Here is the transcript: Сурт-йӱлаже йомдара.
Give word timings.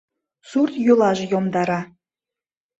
Сурт-йӱлаже 0.49 1.25
йомдара. 1.31 1.81